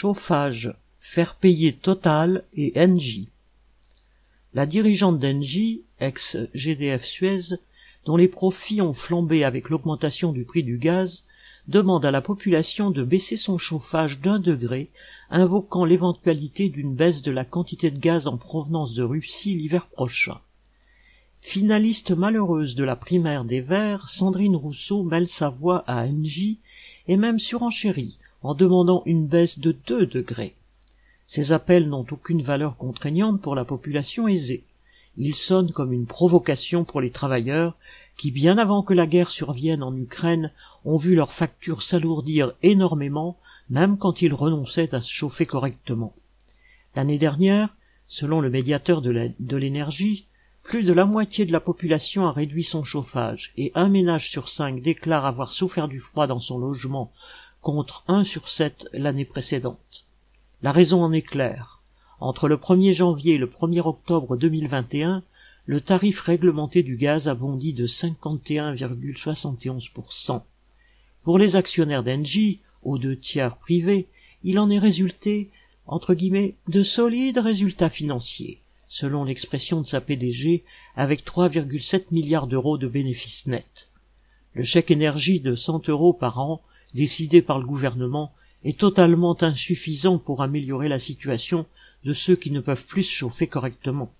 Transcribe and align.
Chauffage, 0.00 0.72
faire 1.00 1.34
payer 1.34 1.72
Total 1.72 2.44
et 2.54 2.72
Engie. 2.76 3.26
La 4.54 4.64
dirigeante 4.64 5.18
d'Engie, 5.18 5.82
ex-GDF 5.98 7.02
Suez, 7.02 7.56
dont 8.04 8.16
les 8.16 8.28
profits 8.28 8.80
ont 8.80 8.94
flambé 8.94 9.42
avec 9.42 9.70
l'augmentation 9.70 10.30
du 10.30 10.44
prix 10.44 10.62
du 10.62 10.78
gaz, 10.78 11.24
demande 11.66 12.04
à 12.04 12.12
la 12.12 12.20
population 12.20 12.92
de 12.92 13.02
baisser 13.02 13.36
son 13.36 13.58
chauffage 13.58 14.20
d'un 14.20 14.38
degré, 14.38 14.88
invoquant 15.30 15.84
l'éventualité 15.84 16.68
d'une 16.68 16.94
baisse 16.94 17.22
de 17.22 17.32
la 17.32 17.44
quantité 17.44 17.90
de 17.90 17.98
gaz 17.98 18.28
en 18.28 18.36
provenance 18.36 18.94
de 18.94 19.02
Russie 19.02 19.56
l'hiver 19.56 19.88
prochain. 19.88 20.38
Finaliste 21.40 22.12
malheureuse 22.12 22.76
de 22.76 22.84
la 22.84 22.94
primaire 22.94 23.44
des 23.44 23.62
Verts, 23.62 24.08
Sandrine 24.08 24.54
Rousseau 24.54 25.02
mêle 25.02 25.26
sa 25.26 25.48
voix 25.48 25.82
à 25.88 26.04
Engie 26.04 26.60
et 27.08 27.16
même 27.16 27.40
surenchérit 27.40 28.16
en 28.42 28.54
demandant 28.54 29.02
une 29.06 29.26
baisse 29.26 29.58
de 29.58 29.76
deux 29.86 30.06
degrés. 30.06 30.54
Ces 31.26 31.52
appels 31.52 31.88
n'ont 31.88 32.06
aucune 32.10 32.42
valeur 32.42 32.76
contraignante 32.76 33.40
pour 33.40 33.54
la 33.54 33.64
population 33.64 34.28
aisée. 34.28 34.64
Ils 35.16 35.34
sonnent 35.34 35.72
comme 35.72 35.92
une 35.92 36.06
provocation 36.06 36.84
pour 36.84 37.00
les 37.00 37.10
travailleurs 37.10 37.74
qui, 38.16 38.30
bien 38.30 38.56
avant 38.56 38.82
que 38.82 38.94
la 38.94 39.06
guerre 39.06 39.30
survienne 39.30 39.82
en 39.82 39.94
Ukraine, 39.94 40.52
ont 40.84 40.96
vu 40.96 41.14
leurs 41.14 41.32
factures 41.32 41.82
s'alourdir 41.82 42.52
énormément, 42.62 43.36
même 43.68 43.98
quand 43.98 44.22
ils 44.22 44.32
renonçaient 44.32 44.94
à 44.94 45.00
se 45.00 45.10
chauffer 45.10 45.44
correctement. 45.44 46.14
L'année 46.96 47.18
dernière, 47.18 47.74
selon 48.06 48.40
le 48.40 48.48
médiateur 48.48 49.02
de 49.02 49.56
l'énergie, 49.56 50.26
plus 50.62 50.82
de 50.82 50.92
la 50.92 51.04
moitié 51.04 51.46
de 51.46 51.52
la 51.52 51.60
population 51.60 52.26
a 52.26 52.32
réduit 52.32 52.64
son 52.64 52.84
chauffage 52.84 53.52
et 53.56 53.72
un 53.74 53.88
ménage 53.88 54.30
sur 54.30 54.48
cinq 54.48 54.82
déclare 54.82 55.26
avoir 55.26 55.50
souffert 55.52 55.88
du 55.88 55.98
froid 55.98 56.26
dans 56.26 56.40
son 56.40 56.58
logement 56.58 57.12
contre 57.60 58.04
un 58.08 58.24
sur 58.24 58.48
sept 58.48 58.88
l'année 58.92 59.24
précédente. 59.24 60.06
La 60.62 60.72
raison 60.72 61.02
en 61.02 61.12
est 61.12 61.22
claire. 61.22 61.80
Entre 62.20 62.48
le 62.48 62.56
1er 62.56 62.94
janvier 62.94 63.34
et 63.34 63.38
le 63.38 63.46
1er 63.46 63.80
octobre 63.80 64.36
2021, 64.36 65.22
le 65.66 65.80
tarif 65.80 66.20
réglementé 66.20 66.82
du 66.82 66.96
gaz 66.96 67.28
a 67.28 67.34
bondi 67.34 67.72
de 67.72 67.86
51,71%. 67.86 70.42
Pour 71.22 71.38
les 71.38 71.56
actionnaires 71.56 72.04
d'Engie, 72.04 72.60
aux 72.82 72.98
deux 72.98 73.16
tiers 73.16 73.56
privés, 73.56 74.08
il 74.44 74.58
en 74.58 74.68
est 74.70 74.78
résulté, 74.78 75.50
entre 75.86 76.14
guillemets, 76.14 76.54
de 76.68 76.82
solides 76.82 77.38
résultats 77.38 77.90
financiers 77.90 78.60
selon 78.88 79.24
l'expression 79.24 79.80
de 79.80 79.86
sa 79.86 80.00
PDG, 80.00 80.64
avec 80.96 81.24
3,7 81.24 82.06
milliards 82.10 82.46
d'euros 82.46 82.78
de 82.78 82.88
bénéfices 82.88 83.46
nets. 83.46 83.90
Le 84.54 84.64
chèque 84.64 84.90
énergie 84.90 85.40
de 85.40 85.54
100 85.54 85.88
euros 85.90 86.14
par 86.14 86.40
an, 86.40 86.62
décidé 86.94 87.42
par 87.42 87.58
le 87.58 87.66
gouvernement, 87.66 88.32
est 88.64 88.78
totalement 88.78 89.40
insuffisant 89.42 90.18
pour 90.18 90.42
améliorer 90.42 90.88
la 90.88 90.98
situation 90.98 91.66
de 92.04 92.12
ceux 92.12 92.36
qui 92.36 92.50
ne 92.50 92.60
peuvent 92.60 92.86
plus 92.86 93.04
se 93.04 93.12
chauffer 93.12 93.46
correctement. 93.46 94.12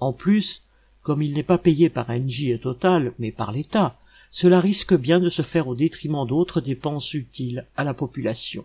En 0.00 0.12
plus, 0.12 0.64
comme 1.02 1.22
il 1.22 1.32
n'est 1.32 1.42
pas 1.42 1.58
payé 1.58 1.88
par 1.88 2.10
Engie 2.10 2.50
et 2.50 2.58
Total, 2.58 3.12
mais 3.18 3.32
par 3.32 3.52
l'État, 3.52 3.98
cela 4.30 4.60
risque 4.60 4.94
bien 4.94 5.20
de 5.20 5.28
se 5.28 5.42
faire 5.42 5.68
au 5.68 5.74
détriment 5.74 6.26
d'autres 6.26 6.60
dépenses 6.60 7.14
utiles 7.14 7.66
à 7.76 7.84
la 7.84 7.94
population. 7.94 8.64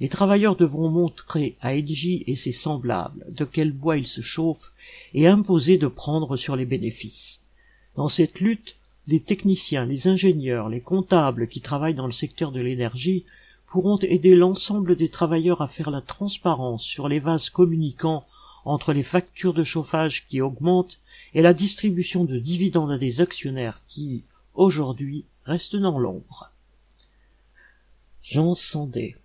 Les 0.00 0.08
travailleurs 0.08 0.56
devront 0.56 0.88
montrer 0.88 1.56
à 1.60 1.74
Edgy 1.74 2.24
et 2.26 2.34
ses 2.34 2.52
semblables 2.52 3.24
de 3.28 3.44
quel 3.44 3.72
bois 3.72 3.98
ils 3.98 4.06
se 4.06 4.22
chauffent 4.22 4.72
et 5.12 5.26
imposer 5.26 5.76
de 5.76 5.88
prendre 5.88 6.36
sur 6.36 6.56
les 6.56 6.64
bénéfices. 6.64 7.40
Dans 7.96 8.08
cette 8.08 8.40
lutte, 8.40 8.76
les 9.06 9.20
techniciens, 9.20 9.86
les 9.86 10.08
ingénieurs, 10.08 10.68
les 10.68 10.80
comptables 10.80 11.48
qui 11.48 11.60
travaillent 11.60 11.94
dans 11.94 12.06
le 12.06 12.12
secteur 12.12 12.52
de 12.52 12.60
l'énergie 12.60 13.24
pourront 13.66 13.98
aider 13.98 14.34
l'ensemble 14.34 14.96
des 14.96 15.08
travailleurs 15.08 15.62
à 15.62 15.68
faire 15.68 15.90
la 15.90 16.00
transparence 16.00 16.82
sur 16.82 17.08
les 17.08 17.20
vases 17.20 17.50
communicants 17.50 18.24
entre 18.64 18.92
les 18.92 19.02
factures 19.02 19.54
de 19.54 19.62
chauffage 19.62 20.26
qui 20.26 20.40
augmentent 20.40 20.98
et 21.34 21.42
la 21.42 21.54
distribution 21.54 22.24
de 22.24 22.38
dividendes 22.38 22.90
à 22.90 22.98
des 22.98 23.20
actionnaires 23.20 23.80
qui, 23.88 24.24
aujourd'hui, 24.54 25.24
restent 25.44 25.76
dans 25.76 25.98
l'ombre. 25.98 26.50
Jean 28.22 28.54
Sandé 28.54 29.16